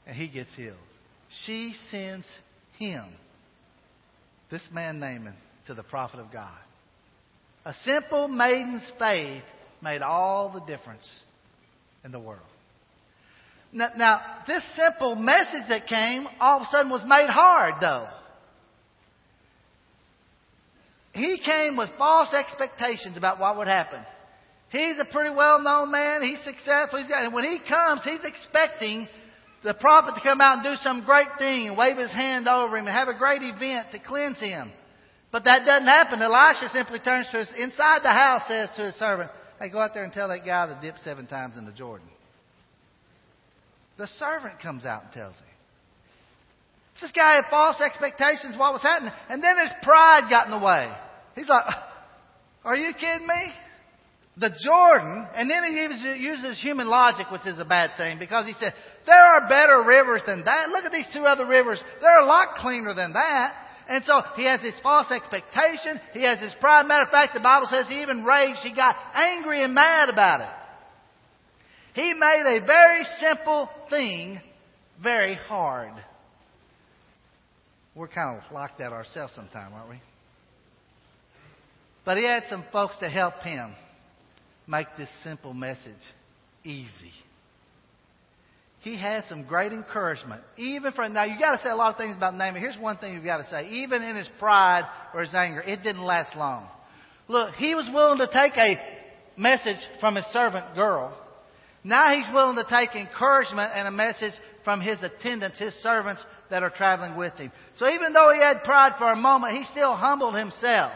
and 0.08 0.16
he 0.16 0.30
gets 0.30 0.56
healed. 0.56 0.78
She 1.46 1.76
sends 1.92 2.26
him, 2.78 3.04
this 4.50 4.62
man 4.72 5.00
Naaman, 5.00 5.36
to 5.68 5.74
the 5.74 5.84
prophet 5.84 6.20
of 6.20 6.32
God. 6.32 6.58
A 7.66 7.74
simple 7.86 8.28
maiden's 8.28 8.92
faith 9.00 9.44
made 9.82 10.02
all 10.02 10.50
the 10.52 10.60
difference 10.62 11.08
in 12.04 12.12
the 12.12 12.20
world. 12.20 12.42
Now, 13.72 13.90
now, 13.98 14.22
this 14.46 14.64
simple 14.76 15.16
message 15.16 15.68
that 15.70 15.88
came 15.88 16.28
all 16.40 16.58
of 16.58 16.64
a 16.64 16.66
sudden 16.72 16.92
was 16.92 17.04
made 17.08 17.30
hard, 17.30 17.76
though. 17.82 18.08
He 21.14 21.40
came 21.44 21.78
with 21.78 21.90
false 21.98 22.34
expectations 22.34 23.18
about 23.18 23.40
what 23.40 23.58
would 23.58 23.68
happen. 23.68 24.00
He's 24.70 24.98
a 25.00 25.06
pretty 25.06 25.34
well 25.36 25.62
known 25.62 25.92
man. 25.92 26.24
He's 26.24 26.44
successful. 26.44 27.00
He's 27.00 27.08
got, 27.08 27.24
and 27.24 27.34
when 27.34 27.44
he 27.44 27.60
comes, 27.68 28.02
he's 28.04 28.24
expecting 28.24 29.08
the 29.64 29.76
prophet 29.76 30.16
to 30.16 30.22
come 30.22 30.42
out 30.42 30.58
and 30.58 30.64
do 30.64 30.76
some 30.84 31.06
great 31.06 31.28
thing 31.38 31.68
and 31.68 31.78
wave 31.78 31.98
his 31.98 32.12
hand 32.12 32.48
over 32.48 32.76
him 32.78 32.88
and 32.88 32.96
have 32.96 33.08
a 33.08 33.18
great 33.18 33.42
event 33.44 33.88
to 33.92 34.00
cleanse 34.00 34.40
him. 34.40 34.72
But 35.34 35.46
that 35.46 35.66
doesn't 35.66 35.88
happen. 35.88 36.22
Elisha 36.22 36.70
simply 36.72 37.00
turns 37.00 37.28
to 37.32 37.40
his, 37.40 37.50
inside 37.58 38.04
the 38.04 38.12
house, 38.12 38.44
says 38.48 38.70
to 38.78 38.86
his 38.86 38.96
servant, 38.96 39.32
Hey, 39.60 39.70
go 39.70 39.80
out 39.80 39.96
there 39.96 40.04
and 40.04 40.14
tell 40.14 40.28
that 40.28 40.46
guy 40.46 40.68
to 40.68 40.78
dip 40.80 40.96
seven 41.04 41.26
times 41.26 41.58
in 41.58 41.66
the 41.66 41.72
Jordan. 41.72 42.08
The 43.98 44.06
servant 44.20 44.62
comes 44.62 44.86
out 44.86 45.06
and 45.06 45.12
tells 45.12 45.34
him. 45.34 45.46
This 47.02 47.12
guy 47.12 47.36
had 47.36 47.46
false 47.50 47.82
expectations 47.82 48.54
of 48.54 48.60
what 48.60 48.74
was 48.74 48.84
happening. 48.84 49.12
And 49.28 49.42
then 49.44 49.58
his 49.58 49.72
pride 49.82 50.30
got 50.30 50.46
in 50.46 50.52
the 50.52 50.64
way. 50.64 50.94
He's 51.34 51.50
like, 51.50 51.66
uh, 51.68 51.82
Are 52.64 52.76
you 52.76 52.94
kidding 52.94 53.26
me? 53.26 53.54
The 54.38 54.52
Jordan, 54.66 55.28
and 55.36 55.50
then 55.50 55.64
he 55.64 56.24
uses 56.24 56.62
human 56.62 56.88
logic, 56.88 57.32
which 57.32 57.46
is 57.46 57.60
a 57.60 57.66
bad 57.66 57.92
thing, 57.98 58.20
because 58.20 58.46
he 58.46 58.54
said, 58.60 58.74
There 59.08 59.16
are 59.16 59.50
better 59.50 59.84
rivers 59.84 60.22
than 60.28 60.44
that. 60.46 60.70
Look 60.70 60.86
at 60.86 60.92
these 60.92 61.08
two 61.12 61.22
other 61.22 61.48
rivers. 61.48 61.84
They're 62.02 62.20
a 62.20 62.28
lot 62.28 62.56
cleaner 62.58 62.94
than 62.94 63.14
that. 63.14 63.54
And 63.88 64.04
so 64.06 64.22
he 64.36 64.46
has 64.46 64.62
this 64.62 64.80
false 64.82 65.12
expectation. 65.12 66.00
He 66.14 66.24
has 66.24 66.40
this 66.40 66.54
pride. 66.60 66.88
Matter 66.88 67.06
of 67.06 67.12
fact, 67.12 67.34
the 67.34 67.40
Bible 67.40 67.68
says 67.70 67.86
he 67.88 68.02
even 68.02 68.24
raged. 68.24 68.60
He 68.64 68.74
got 68.74 68.96
angry 69.14 69.64
and 69.64 69.74
mad 69.74 70.10
about 70.10 70.42
it. 70.42 70.50
He 71.94 72.14
made 72.14 72.60
a 72.62 72.66
very 72.66 73.06
simple 73.20 73.70
thing 73.90 74.40
very 75.02 75.36
hard. 75.36 75.94
We're 77.96 78.08
kind 78.08 78.38
of 78.38 78.52
like 78.52 78.78
that 78.80 78.92
ourselves 78.92 79.34
sometimes, 79.36 79.74
aren't 79.76 79.90
we? 79.90 80.02
But 82.06 82.18
he 82.18 82.24
had 82.24 82.44
some 82.50 82.64
folks 82.72 82.98
to 83.00 83.10
help 83.10 83.36
him 83.44 83.76
make 84.68 84.88
this 84.98 85.10
simple 85.24 85.54
message 85.54 85.94
easy 86.64 87.12
he 88.84 88.98
had 88.98 89.24
some 89.30 89.44
great 89.46 89.72
encouragement. 89.72 90.42
Even 90.58 90.92
from 90.92 91.14
now, 91.14 91.24
you 91.24 91.40
got 91.40 91.56
to 91.56 91.64
say 91.64 91.70
a 91.70 91.76
lot 91.76 91.94
of 91.94 91.98
things 91.98 92.18
about 92.18 92.36
Naaman. 92.36 92.62
Here's 92.62 92.78
one 92.78 92.98
thing 92.98 93.14
you've 93.14 93.24
got 93.24 93.38
to 93.38 93.50
say. 93.50 93.70
Even 93.70 94.04
in 94.04 94.18
his 94.18 94.28
pride 94.40 94.84
or 95.14 95.22
his 95.22 95.34
anger, 95.34 95.62
it 95.62 95.84
didn't 95.84 96.04
last 96.04 96.36
long. 96.36 96.68
Look, 97.30 97.54
he 97.56 97.76
was 97.76 97.90
willing 97.94 98.18
to 98.18 98.28
take 98.28 98.58
a 98.58 98.78
message 99.38 99.78
from 100.02 100.16
his 100.16 100.26
servant 100.34 100.76
girl. 100.76 101.18
Now 101.86 102.14
he's 102.14 102.28
willing 102.34 102.58
to 102.58 102.66
take 102.70 102.94
encouragement 102.94 103.72
and 103.74 103.88
a 103.88 103.92
message 103.92 104.34
from 104.66 104.82
his 104.82 104.98
attendants, 105.02 105.58
his 105.58 105.74
servants 105.76 106.22
that 106.50 106.62
are 106.62 106.70
traveling 106.70 107.16
with 107.16 107.34
him. 107.36 107.54
So 107.78 107.88
even 107.88 108.12
though 108.12 108.34
he 108.34 108.42
had 108.42 108.64
pride 108.64 108.94
for 108.98 109.14
a 109.14 109.16
moment, 109.16 109.56
he 109.56 109.64
still 109.72 109.96
humbled 109.96 110.36
himself 110.36 110.92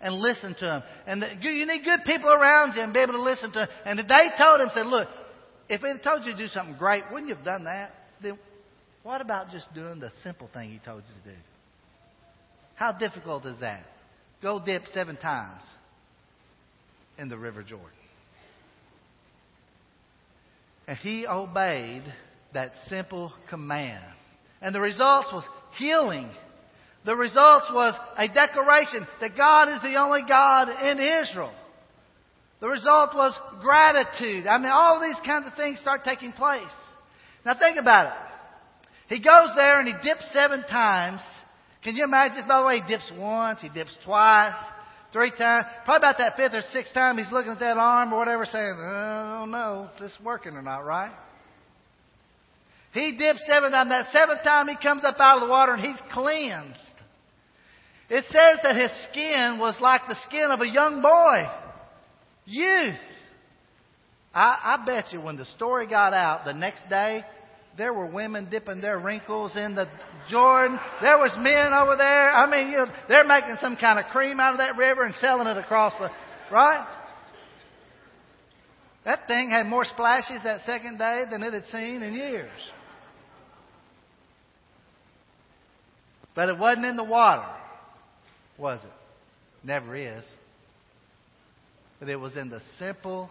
and 0.00 0.12
listened 0.12 0.56
to 0.58 0.64
him. 0.64 0.82
And 1.06 1.24
you 1.40 1.66
need 1.66 1.84
good 1.84 2.00
people 2.04 2.30
around 2.32 2.74
you 2.74 2.82
and 2.82 2.92
be 2.92 2.98
able 2.98 3.12
to 3.12 3.22
listen 3.22 3.52
to 3.52 3.60
him. 3.60 3.68
And 3.84 3.98
they 4.00 4.26
told 4.36 4.60
him, 4.60 4.70
said, 4.74 4.86
look, 4.86 5.06
if 5.68 5.80
he 5.80 5.88
had 5.88 6.02
told 6.02 6.24
you 6.24 6.32
to 6.32 6.38
do 6.38 6.48
something 6.48 6.76
great, 6.76 7.04
wouldn't 7.10 7.28
you 7.28 7.34
have 7.34 7.44
done 7.44 7.64
that? 7.64 7.92
Then 8.22 8.38
what 9.02 9.20
about 9.20 9.50
just 9.50 9.72
doing 9.74 10.00
the 10.00 10.10
simple 10.22 10.48
thing 10.52 10.70
he 10.70 10.78
told 10.78 11.02
you 11.02 11.22
to 11.22 11.36
do? 11.36 11.42
How 12.74 12.92
difficult 12.92 13.46
is 13.46 13.58
that? 13.60 13.84
Go 14.42 14.62
dip 14.64 14.82
seven 14.92 15.16
times 15.16 15.62
in 17.18 17.28
the 17.28 17.38
River 17.38 17.62
Jordan. 17.62 17.88
And 20.86 20.96
he 20.98 21.26
obeyed 21.26 22.02
that 22.52 22.72
simple 22.88 23.32
command. 23.48 24.04
And 24.60 24.74
the 24.74 24.80
results 24.80 25.28
was 25.32 25.44
healing. 25.78 26.28
The 27.04 27.16
results 27.16 27.66
was 27.72 27.94
a 28.16 28.28
declaration 28.28 29.06
that 29.20 29.36
God 29.36 29.72
is 29.72 29.82
the 29.82 29.96
only 29.96 30.22
God 30.28 30.68
in 30.68 30.98
Israel. 30.98 31.52
The 32.60 32.68
result 32.68 33.14
was 33.14 33.38
gratitude. 33.60 34.46
I 34.46 34.58
mean, 34.58 34.70
all 34.72 35.00
these 35.00 35.20
kinds 35.24 35.46
of 35.46 35.54
things 35.54 35.78
start 35.80 36.04
taking 36.04 36.32
place. 36.32 36.62
Now 37.44 37.56
think 37.58 37.78
about 37.78 38.06
it. 38.06 39.14
He 39.14 39.20
goes 39.20 39.50
there 39.54 39.78
and 39.78 39.88
he 39.88 39.94
dips 40.02 40.24
seven 40.32 40.62
times. 40.62 41.20
Can 41.84 41.96
you 41.96 42.04
imagine? 42.04 42.48
By 42.48 42.60
the 42.60 42.66
way, 42.66 42.80
he 42.80 42.88
dips 42.88 43.12
once, 43.16 43.60
he 43.60 43.68
dips 43.68 43.96
twice, 44.04 44.56
three 45.12 45.30
times. 45.30 45.66
Probably 45.84 46.08
about 46.08 46.18
that 46.18 46.36
fifth 46.36 46.54
or 46.54 46.62
sixth 46.72 46.92
time 46.92 47.18
he's 47.18 47.30
looking 47.30 47.52
at 47.52 47.60
that 47.60 47.76
arm 47.76 48.12
or 48.12 48.18
whatever 48.18 48.44
saying, 48.44 48.74
uh, 48.78 48.82
I 48.82 49.38
don't 49.38 49.50
know 49.50 49.90
if 49.92 50.00
this 50.00 50.10
is 50.10 50.18
working 50.24 50.54
or 50.54 50.62
not, 50.62 50.84
right? 50.84 51.12
He 52.92 53.12
dips 53.16 53.42
seven 53.46 53.70
times. 53.70 53.90
That 53.90 54.06
seventh 54.12 54.42
time 54.42 54.68
he 54.68 54.76
comes 54.82 55.04
up 55.04 55.16
out 55.20 55.36
of 55.36 55.46
the 55.46 55.50
water 55.50 55.74
and 55.74 55.82
he's 55.82 56.00
cleansed. 56.12 56.80
It 58.08 58.24
says 58.30 58.58
that 58.62 58.76
his 58.76 58.90
skin 59.10 59.58
was 59.60 59.76
like 59.80 60.02
the 60.08 60.16
skin 60.26 60.50
of 60.50 60.60
a 60.60 60.68
young 60.68 61.02
boy, 61.02 61.48
youth. 62.46 62.98
I, 64.34 64.78
I 64.78 64.84
bet 64.86 65.12
you 65.12 65.20
when 65.20 65.36
the 65.36 65.44
story 65.56 65.86
got 65.86 66.14
out 66.14 66.44
the 66.44 66.52
next 66.54 66.88
day, 66.88 67.24
there 67.76 67.92
were 67.92 68.06
women 68.06 68.48
dipping 68.50 68.80
their 68.80 68.98
wrinkles 68.98 69.56
in 69.56 69.74
the 69.74 69.86
Jordan. 70.30 70.78
There 71.02 71.18
was 71.18 71.32
men 71.38 71.72
over 71.72 71.96
there. 71.96 72.30
I 72.30 72.50
mean, 72.50 72.70
you 72.70 72.78
know, 72.78 72.86
they're 73.08 73.24
making 73.24 73.56
some 73.60 73.76
kind 73.76 73.98
of 73.98 74.06
cream 74.06 74.40
out 74.40 74.52
of 74.52 74.58
that 74.58 74.76
river 74.76 75.02
and 75.02 75.14
selling 75.16 75.46
it 75.46 75.58
across 75.58 75.92
the, 75.98 76.10
right? 76.50 76.86
That 79.04 79.26
thing 79.26 79.50
had 79.50 79.66
more 79.66 79.84
splashes 79.84 80.40
that 80.44 80.62
second 80.64 80.98
day 80.98 81.24
than 81.30 81.42
it 81.42 81.52
had 81.52 81.66
seen 81.66 82.02
in 82.02 82.14
years. 82.14 82.50
But 86.34 86.48
it 86.48 86.58
wasn't 86.58 86.86
in 86.86 86.96
the 86.96 87.04
water 87.04 87.56
was 88.58 88.80
it? 88.82 89.66
Never 89.66 89.94
is. 89.96 90.24
But 91.98 92.08
it 92.08 92.16
was 92.16 92.36
in 92.36 92.50
the 92.50 92.60
simple 92.78 93.30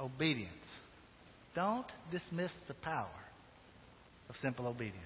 obedience. 0.00 0.52
Don't 1.54 1.86
dismiss 2.10 2.52
the 2.66 2.74
power 2.74 3.08
of 4.28 4.36
simple 4.42 4.66
obedience. 4.66 4.98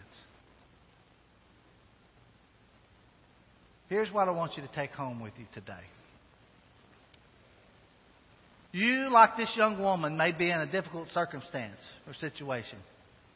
Here's 3.88 4.10
what 4.10 4.28
I 4.28 4.30
want 4.30 4.56
you 4.56 4.62
to 4.62 4.74
take 4.74 4.92
home 4.92 5.20
with 5.20 5.32
you 5.38 5.46
today. 5.54 5.84
You, 8.72 9.10
like 9.12 9.36
this 9.36 9.52
young 9.54 9.78
woman, 9.78 10.16
may 10.16 10.32
be 10.32 10.50
in 10.50 10.58
a 10.58 10.66
difficult 10.66 11.08
circumstance 11.12 11.78
or 12.06 12.14
situation, 12.14 12.78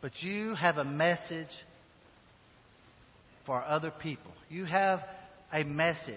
but 0.00 0.12
you 0.21 0.55
have 0.55 0.78
a 0.78 0.85
message 0.85 1.52
for 3.45 3.62
other 3.62 3.90
people. 3.90 4.33
You 4.49 4.64
have 4.64 5.00
a 5.52 5.62
message 5.62 6.16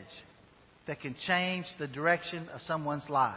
that 0.89 0.99
can 1.01 1.15
change 1.27 1.67
the 1.77 1.87
direction 1.87 2.49
of 2.49 2.59
someone's 2.61 3.07
life. 3.09 3.35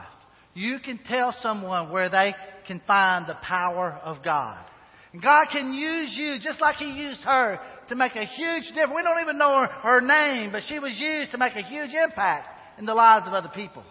You 0.55 0.79
can 0.83 0.99
tell 1.07 1.35
someone 1.43 1.93
where 1.93 2.09
they 2.09 2.35
can 2.67 2.81
find 2.87 3.27
the 3.27 3.37
power 3.43 4.01
of 4.03 4.25
God. 4.25 4.65
And 5.13 5.23
God 5.23 5.45
can 5.53 5.75
use 5.75 6.17
you 6.17 6.37
just 6.41 6.63
like 6.63 6.77
He 6.77 6.91
used 6.91 7.21
her 7.21 7.61
to 7.91 7.95
make 7.95 8.17
a 8.17 8.25
huge 8.25 8.69
difference. 8.69 8.95
We 8.97 9.03
don't 9.03 9.21
even 9.21 9.37
know 9.37 9.61
her, 9.61 9.67
her 9.67 10.01
name, 10.01 10.51
but 10.51 10.63
she 10.67 10.79
was 10.79 10.99
used 10.99 11.33
to 11.33 11.39
make 11.39 11.55
a 11.55 11.61
huge 11.61 11.91
impact 11.93 12.79
in 12.79 12.87
the 12.87 12.95
lives 12.95 13.27
of 13.27 13.35
other 13.35 13.51
people. 13.55 13.85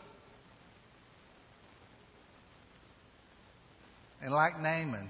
And 4.23 4.33
like 4.33 4.59
Naaman, 4.59 5.07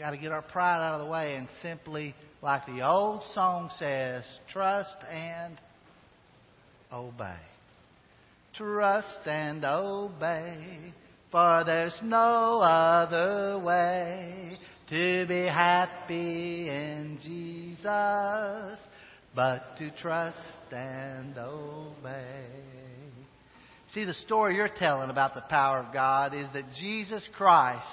got 0.00 0.10
to 0.10 0.16
get 0.16 0.32
our 0.32 0.42
pride 0.42 0.84
out 0.84 1.00
of 1.00 1.06
the 1.06 1.12
way 1.12 1.36
and 1.36 1.46
simply, 1.62 2.16
like 2.42 2.66
the 2.66 2.84
old 2.84 3.22
song 3.34 3.70
says, 3.78 4.24
trust 4.48 4.96
and 5.08 5.56
obey. 6.92 7.38
Trust 8.54 9.26
and 9.26 9.64
obey, 9.64 10.92
for 11.30 11.64
there's 11.64 11.98
no 12.02 12.60
other 12.60 13.58
way 13.64 14.58
to 14.90 15.26
be 15.26 15.44
happy 15.46 16.68
in 16.68 17.18
Jesus 17.22 18.78
but 19.34 19.76
to 19.78 19.90
trust 20.02 20.36
and 20.70 21.38
obey. 21.38 22.46
See, 23.94 24.04
the 24.04 24.14
story 24.14 24.56
you're 24.56 24.68
telling 24.68 25.08
about 25.08 25.34
the 25.34 25.40
power 25.42 25.78
of 25.78 25.92
God 25.92 26.34
is 26.34 26.46
that 26.52 26.64
Jesus 26.78 27.26
Christ 27.36 27.86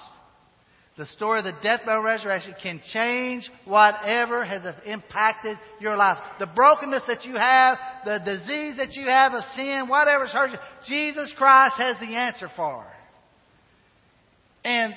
the 1.00 1.06
story 1.06 1.40
of 1.40 1.46
the 1.46 1.56
death, 1.64 1.80
burial, 1.86 2.04
resurrection 2.04 2.54
can 2.62 2.82
change 2.92 3.50
whatever 3.64 4.44
has 4.44 4.62
impacted 4.86 5.58
your 5.80 5.96
life. 5.96 6.18
The 6.40 6.46
brokenness 6.46 7.04
that 7.08 7.24
you 7.24 7.36
have, 7.36 7.78
the 8.04 8.20
disease 8.20 8.76
that 8.76 8.92
you 8.92 9.06
have 9.06 9.32
of 9.32 9.42
sin, 9.56 9.88
whatever's 9.88 10.32
hurt 10.32 10.52
you, 10.52 10.58
Jesus 10.90 11.34
Christ 11.38 11.76
has 11.78 11.96
the 12.02 12.16
answer 12.18 12.50
for. 12.54 12.86
And 14.66 14.94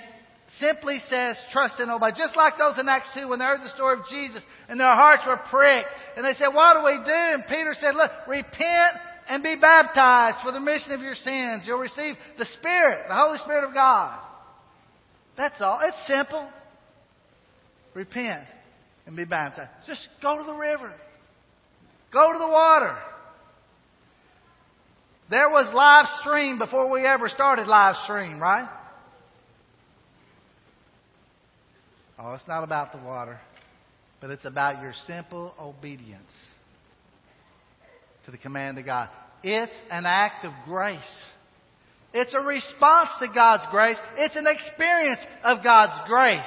simply 0.58 0.98
says, 1.08 1.36
trust 1.52 1.74
and 1.78 1.88
obey. 1.88 2.10
Just 2.18 2.36
like 2.36 2.54
those 2.58 2.80
in 2.80 2.88
Acts 2.88 3.08
2 3.14 3.28
when 3.28 3.38
they 3.38 3.44
heard 3.44 3.60
the 3.60 3.72
story 3.76 4.00
of 4.00 4.04
Jesus 4.10 4.42
and 4.68 4.80
their 4.80 4.88
hearts 4.88 5.22
were 5.24 5.38
pricked. 5.50 5.88
And 6.16 6.26
they 6.26 6.34
said, 6.34 6.48
what 6.48 6.80
do 6.80 6.84
we 6.84 6.98
do? 6.98 7.14
And 7.14 7.44
Peter 7.48 7.76
said, 7.80 7.94
look, 7.94 8.10
repent 8.26 8.98
and 9.28 9.40
be 9.40 9.54
baptized 9.60 10.38
for 10.42 10.50
the 10.50 10.58
remission 10.58 10.90
of 10.90 11.00
your 11.00 11.14
sins. 11.14 11.62
You'll 11.64 11.78
receive 11.78 12.16
the 12.38 12.46
Spirit, 12.58 13.06
the 13.06 13.14
Holy 13.14 13.38
Spirit 13.38 13.68
of 13.68 13.72
God. 13.72 14.31
That's 15.36 15.60
all. 15.60 15.80
It's 15.82 16.06
simple. 16.06 16.48
Repent 17.94 18.44
and 19.06 19.16
be 19.16 19.24
baptized. 19.24 19.70
Just 19.86 20.08
go 20.20 20.38
to 20.38 20.44
the 20.44 20.54
river. 20.54 20.92
Go 22.12 22.32
to 22.32 22.38
the 22.38 22.48
water. 22.48 22.96
There 25.30 25.48
was 25.48 25.72
live 25.74 26.06
stream 26.20 26.58
before 26.58 26.90
we 26.90 27.06
ever 27.06 27.28
started 27.28 27.66
live 27.66 27.96
stream, 28.04 28.38
right? 28.38 28.68
Oh, 32.18 32.34
it's 32.34 32.46
not 32.46 32.62
about 32.62 32.92
the 32.92 32.98
water, 32.98 33.40
but 34.20 34.30
it's 34.30 34.44
about 34.44 34.82
your 34.82 34.92
simple 35.06 35.54
obedience 35.58 36.30
to 38.26 38.30
the 38.30 38.38
command 38.38 38.78
of 38.78 38.84
God. 38.84 39.08
It's 39.42 39.72
an 39.90 40.04
act 40.06 40.44
of 40.44 40.52
grace. 40.66 41.00
It's 42.14 42.34
a 42.34 42.40
response 42.40 43.10
to 43.20 43.28
God's 43.28 43.64
grace. 43.70 43.96
It's 44.16 44.36
an 44.36 44.46
experience 44.46 45.20
of 45.44 45.64
God's 45.64 46.08
grace 46.08 46.40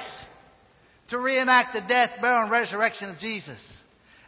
to 1.08 1.18
reenact 1.18 1.74
the 1.74 1.80
death, 1.86 2.10
burial, 2.20 2.42
and 2.42 2.50
resurrection 2.50 3.10
of 3.10 3.18
Jesus. 3.18 3.58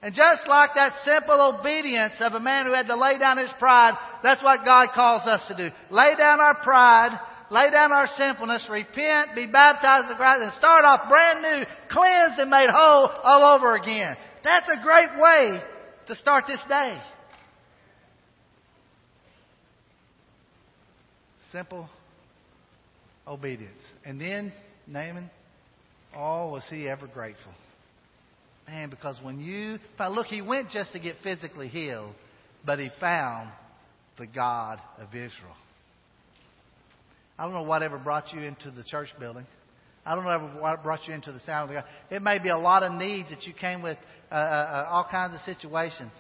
And 0.00 0.14
just 0.14 0.46
like 0.46 0.70
that 0.74 0.92
simple 1.04 1.58
obedience 1.58 2.14
of 2.20 2.32
a 2.32 2.40
man 2.40 2.66
who 2.66 2.72
had 2.72 2.86
to 2.86 2.96
lay 2.96 3.18
down 3.18 3.38
his 3.38 3.50
pride, 3.58 3.94
that's 4.22 4.42
what 4.42 4.64
God 4.64 4.90
calls 4.94 5.26
us 5.26 5.42
to 5.48 5.56
do. 5.56 5.74
Lay 5.90 6.14
down 6.16 6.40
our 6.40 6.54
pride, 6.54 7.18
lay 7.50 7.70
down 7.70 7.90
our 7.90 8.08
sinfulness, 8.16 8.66
repent, 8.70 9.34
be 9.34 9.46
baptized 9.46 10.10
in 10.10 10.16
Christ, 10.16 10.42
and 10.42 10.52
start 10.52 10.84
off 10.84 11.08
brand 11.08 11.42
new, 11.42 11.64
cleansed 11.90 12.38
and 12.38 12.50
made 12.50 12.70
whole 12.72 13.08
all 13.08 13.56
over 13.56 13.74
again. 13.74 14.16
That's 14.44 14.68
a 14.68 14.82
great 14.82 15.18
way 15.18 15.60
to 16.06 16.16
start 16.16 16.44
this 16.46 16.62
day. 16.68 16.98
Simple 21.52 21.88
obedience. 23.26 23.82
And 24.04 24.20
then 24.20 24.52
Naaman, 24.86 25.30
oh, 26.16 26.50
was 26.50 26.64
he 26.70 26.88
ever 26.88 27.06
grateful. 27.06 27.52
Man, 28.66 28.90
because 28.90 29.16
when 29.22 29.40
you, 29.40 29.78
look, 29.98 30.26
he 30.26 30.42
went 30.42 30.70
just 30.70 30.92
to 30.92 30.98
get 30.98 31.16
physically 31.22 31.68
healed, 31.68 32.14
but 32.66 32.78
he 32.78 32.90
found 33.00 33.50
the 34.18 34.26
God 34.26 34.80
of 34.98 35.08
Israel. 35.08 35.56
I 37.38 37.44
don't 37.44 37.52
know 37.52 37.62
whatever 37.62 37.98
brought 37.98 38.32
you 38.32 38.40
into 38.40 38.70
the 38.70 38.82
church 38.82 39.08
building. 39.18 39.46
I 40.04 40.14
don't 40.14 40.24
know 40.24 40.60
what 40.60 40.82
brought 40.82 41.06
you 41.06 41.14
into 41.14 41.32
the 41.32 41.40
sound 41.40 41.64
of 41.64 41.68
the 41.68 41.80
God. 41.80 41.84
It 42.10 42.22
may 42.22 42.38
be 42.38 42.48
a 42.48 42.58
lot 42.58 42.82
of 42.82 42.92
needs 42.92 43.30
that 43.30 43.44
you 43.44 43.52
came 43.52 43.80
with, 43.80 43.98
uh, 44.30 44.34
uh, 44.34 44.38
uh 44.38 44.88
all 44.90 45.06
kinds 45.10 45.34
of 45.34 45.40
situations. 45.42 46.12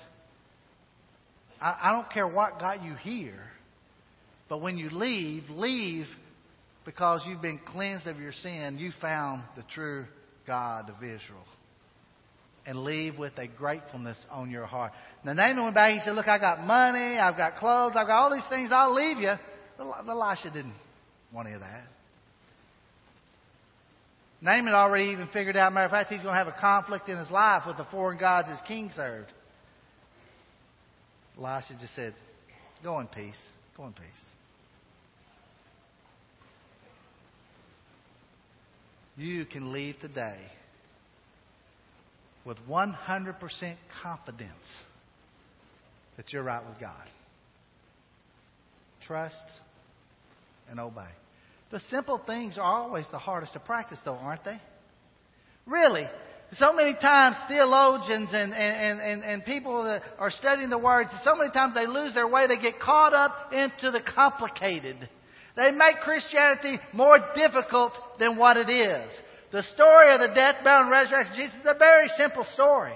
I, 1.60 1.76
I 1.82 1.92
don't 1.92 2.10
care 2.10 2.28
what 2.28 2.60
got 2.60 2.82
you 2.82 2.94
here. 2.94 3.42
But 4.48 4.60
when 4.60 4.78
you 4.78 4.90
leave, 4.90 5.44
leave 5.50 6.06
because 6.84 7.22
you've 7.26 7.42
been 7.42 7.60
cleansed 7.72 8.06
of 8.06 8.18
your 8.18 8.32
sin. 8.32 8.78
You 8.78 8.92
found 9.00 9.42
the 9.56 9.64
true 9.74 10.06
God 10.46 10.88
of 10.88 10.96
Israel. 10.96 11.44
And 12.64 12.84
leave 12.84 13.18
with 13.18 13.36
a 13.38 13.46
gratefulness 13.46 14.16
on 14.30 14.50
your 14.50 14.66
heart. 14.66 14.92
Now, 15.24 15.32
Naaman 15.32 15.64
went 15.64 15.74
back. 15.74 15.92
He 15.92 16.00
said, 16.04 16.14
Look, 16.14 16.28
I 16.28 16.38
got 16.38 16.60
money. 16.60 17.18
I've 17.18 17.36
got 17.36 17.56
clothes. 17.56 17.92
I've 17.94 18.06
got 18.06 18.18
all 18.18 18.34
these 18.34 18.44
things. 18.50 18.70
I'll 18.72 18.94
leave 18.94 19.18
you. 19.18 19.32
But 19.78 20.08
Elisha 20.08 20.50
didn't 20.50 20.74
want 21.32 21.48
any 21.48 21.54
of 21.54 21.60
that. 21.60 21.84
Naaman 24.40 24.72
already 24.72 25.06
even 25.06 25.28
figured 25.32 25.56
out, 25.56 25.72
matter 25.72 25.86
of 25.86 25.90
fact, 25.90 26.10
he's 26.10 26.22
going 26.22 26.34
to 26.34 26.38
have 26.38 26.46
a 26.46 26.60
conflict 26.60 27.08
in 27.08 27.18
his 27.18 27.30
life 27.30 27.62
with 27.66 27.76
the 27.76 27.86
foreign 27.90 28.18
gods 28.18 28.48
his 28.48 28.58
king 28.68 28.90
served. 28.94 29.32
Elisha 31.38 31.76
just 31.80 31.94
said, 31.94 32.14
Go 32.82 33.00
in 33.00 33.08
peace. 33.08 33.34
Go 33.76 33.86
in 33.86 33.92
peace. 33.92 34.27
You 39.18 39.44
can 39.46 39.72
leave 39.72 39.98
today 40.00 40.38
with 42.44 42.56
100% 42.68 42.94
confidence 44.00 44.52
that 46.16 46.32
you're 46.32 46.44
right 46.44 46.64
with 46.64 46.78
God. 46.78 47.04
Trust 49.04 49.34
and 50.70 50.78
obey. 50.78 51.10
The 51.72 51.80
simple 51.90 52.22
things 52.24 52.58
are 52.58 52.62
always 52.62 53.06
the 53.10 53.18
hardest 53.18 53.54
to 53.54 53.58
practice, 53.58 53.98
though, 54.04 54.14
aren't 54.14 54.44
they? 54.44 54.60
Really. 55.66 56.04
So 56.56 56.72
many 56.72 56.94
times, 56.94 57.36
theologians 57.48 58.28
and, 58.32 58.54
and, 58.54 59.00
and, 59.00 59.24
and 59.24 59.44
people 59.44 59.82
that 59.82 60.02
are 60.20 60.30
studying 60.30 60.70
the 60.70 60.78
Word, 60.78 61.08
so 61.24 61.34
many 61.34 61.50
times 61.50 61.74
they 61.74 61.88
lose 61.88 62.14
their 62.14 62.28
way. 62.28 62.46
They 62.46 62.56
get 62.56 62.78
caught 62.78 63.14
up 63.14 63.52
into 63.52 63.90
the 63.90 64.00
complicated. 64.14 65.08
They 65.58 65.72
make 65.72 66.06
Christianity 66.06 66.78
more 66.92 67.18
difficult 67.34 67.92
than 68.20 68.36
what 68.36 68.56
it 68.56 68.70
is. 68.70 69.10
The 69.50 69.64
story 69.74 70.14
of 70.14 70.20
the 70.20 70.32
death, 70.32 70.62
burial, 70.62 70.82
and 70.82 70.90
resurrection 70.90 71.32
of 71.32 71.36
Jesus 71.36 71.58
is 71.58 71.66
a 71.66 71.76
very 71.76 72.06
simple 72.16 72.46
story. 72.54 72.94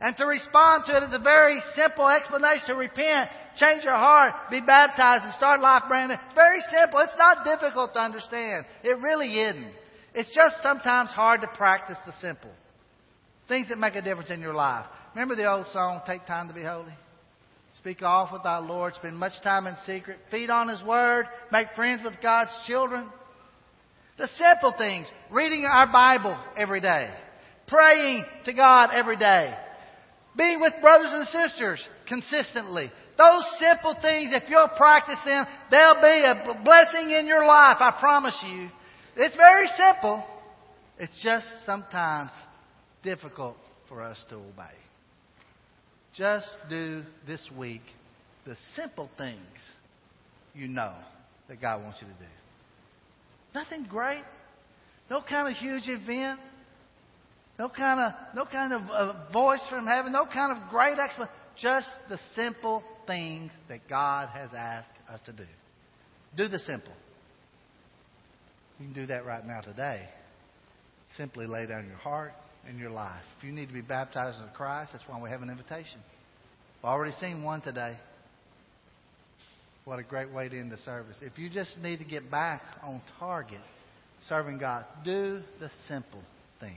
And 0.00 0.16
to 0.16 0.26
respond 0.26 0.84
to 0.86 0.96
it 0.96 1.04
is 1.04 1.14
a 1.14 1.22
very 1.22 1.62
simple 1.76 2.08
explanation 2.08 2.66
to 2.66 2.74
repent, 2.74 3.30
change 3.58 3.84
your 3.84 3.94
heart, 3.94 4.34
be 4.50 4.60
baptized, 4.60 5.24
and 5.24 5.34
start 5.34 5.60
life 5.60 5.84
brand 5.86 6.08
new. 6.08 6.14
It's 6.14 6.34
very 6.34 6.60
simple. 6.68 6.98
It's 6.98 7.16
not 7.16 7.44
difficult 7.44 7.94
to 7.94 8.00
understand. 8.00 8.66
It 8.82 8.98
really 8.98 9.38
isn't. 9.38 9.72
It's 10.14 10.34
just 10.34 10.56
sometimes 10.64 11.10
hard 11.10 11.42
to 11.42 11.46
practice 11.46 11.98
the 12.04 12.12
simple. 12.20 12.50
Things 13.46 13.68
that 13.68 13.78
make 13.78 13.94
a 13.94 14.02
difference 14.02 14.30
in 14.30 14.40
your 14.40 14.54
life. 14.54 14.86
Remember 15.14 15.36
the 15.36 15.48
old 15.48 15.66
song, 15.72 16.00
Take 16.06 16.26
Time 16.26 16.48
to 16.48 16.54
Be 16.54 16.64
Holy? 16.64 16.92
Speak 17.78 18.02
off 18.02 18.32
with 18.32 18.42
thy 18.42 18.58
Lord. 18.58 18.94
Spend 18.94 19.16
much 19.16 19.40
time 19.42 19.66
in 19.66 19.76
secret. 19.86 20.18
Feed 20.30 20.50
on 20.50 20.68
His 20.68 20.82
Word. 20.82 21.26
Make 21.52 21.68
friends 21.76 22.02
with 22.04 22.14
God's 22.20 22.50
children. 22.66 23.06
The 24.18 24.28
simple 24.36 24.74
things. 24.76 25.06
Reading 25.30 25.64
our 25.64 25.90
Bible 25.90 26.36
every 26.56 26.80
day. 26.80 27.08
Praying 27.68 28.24
to 28.46 28.52
God 28.52 28.90
every 28.92 29.16
day. 29.16 29.54
Being 30.36 30.60
with 30.60 30.72
brothers 30.80 31.10
and 31.12 31.26
sisters 31.28 31.82
consistently. 32.06 32.90
Those 33.16 33.44
simple 33.58 33.96
things, 34.00 34.30
if 34.32 34.44
you'll 34.48 34.68
practice 34.76 35.18
them, 35.24 35.44
they'll 35.70 36.00
be 36.00 36.24
a 36.24 36.60
blessing 36.64 37.10
in 37.10 37.26
your 37.26 37.44
life, 37.44 37.78
I 37.80 37.96
promise 37.98 38.36
you. 38.46 38.68
It's 39.16 39.36
very 39.36 39.68
simple. 39.76 40.24
It's 40.98 41.20
just 41.22 41.46
sometimes 41.66 42.30
difficult 43.02 43.56
for 43.88 44.02
us 44.02 44.18
to 44.30 44.36
obey. 44.36 44.87
Just 46.18 46.48
do 46.68 47.04
this 47.28 47.40
week 47.56 47.82
the 48.44 48.56
simple 48.74 49.08
things 49.16 49.38
you 50.52 50.66
know 50.66 50.94
that 51.48 51.60
God 51.60 51.84
wants 51.84 52.00
you 52.02 52.08
to 52.08 52.12
do. 52.14 52.30
Nothing 53.54 53.84
great. 53.88 54.24
No 55.08 55.22
kind 55.22 55.46
of 55.48 55.54
huge 55.54 55.84
event. 55.86 56.40
No 57.56 57.68
kind 57.68 58.00
of, 58.00 58.12
no 58.34 58.44
kind 58.46 58.72
of 58.72 58.82
uh, 58.90 59.30
voice 59.32 59.62
from 59.70 59.86
heaven. 59.86 60.10
No 60.10 60.26
kind 60.26 60.56
of 60.56 60.68
great 60.70 60.98
explanation. 60.98 61.34
Just 61.56 61.88
the 62.08 62.18
simple 62.34 62.82
things 63.06 63.52
that 63.68 63.88
God 63.88 64.28
has 64.30 64.50
asked 64.56 64.90
us 65.08 65.20
to 65.26 65.32
do. 65.32 65.46
Do 66.36 66.48
the 66.48 66.58
simple. 66.60 66.92
You 68.80 68.86
can 68.86 68.94
do 68.94 69.06
that 69.06 69.24
right 69.24 69.46
now 69.46 69.60
today. 69.60 70.08
Simply 71.16 71.46
lay 71.46 71.66
down 71.66 71.86
your 71.86 71.96
heart 71.96 72.32
and 72.66 72.78
your 72.78 72.90
life. 72.90 73.22
If 73.38 73.44
you 73.44 73.52
need 73.52 73.66
to 73.66 73.74
be 73.74 73.80
baptized 73.80 74.38
in 74.40 74.48
Christ, 74.54 74.92
that's 74.92 75.04
why 75.06 75.20
we 75.20 75.30
have 75.30 75.42
an 75.42 75.50
invitation. 75.50 76.00
We've 76.78 76.90
already 76.90 77.14
seen 77.20 77.42
one 77.42 77.60
today. 77.60 77.96
What 79.84 79.98
a 79.98 80.02
great 80.02 80.32
way 80.32 80.48
to 80.48 80.58
end 80.58 80.70
the 80.70 80.78
service. 80.78 81.16
If 81.22 81.38
you 81.38 81.48
just 81.48 81.78
need 81.78 81.98
to 81.98 82.04
get 82.04 82.30
back 82.30 82.62
on 82.82 83.00
target, 83.18 83.60
serving 84.28 84.58
God, 84.58 84.84
do 85.04 85.40
the 85.60 85.70
simple 85.88 86.22
things 86.60 86.74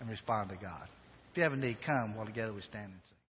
and 0.00 0.08
respond 0.08 0.50
to 0.50 0.56
God. 0.56 0.88
If 1.32 1.36
you 1.36 1.42
have 1.42 1.52
a 1.52 1.56
need, 1.56 1.78
come 1.84 2.14
while 2.14 2.26
together 2.26 2.52
we 2.52 2.62
stand 2.62 2.84
and 2.84 3.00
sing. 3.08 3.15